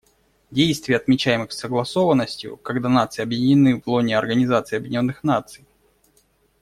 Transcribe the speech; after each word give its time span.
Действий, 0.49 0.95
отмечаемых 0.95 1.51
согласованностью,— 1.51 2.57
когда 2.63 2.89
нации 2.89 3.21
объединены 3.21 3.79
в 3.79 3.85
лоне 3.85 4.17
Организации 4.17 4.77
Объединенных 4.77 5.23
Наций. 5.23 5.63